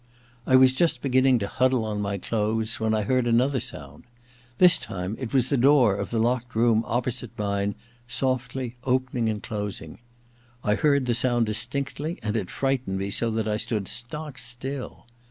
[0.47, 4.03] I was just beginning to huddle on my clothes when I heard another sound.
[4.57, 7.75] This time it was the door of the locked room opposite mine
[8.07, 9.99] softly opening and closing.
[10.63, 15.05] I heard the sound distinctly, and it frightened me so that I stood stock still.